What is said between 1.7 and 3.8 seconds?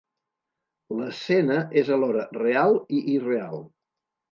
és alhora real i irreal.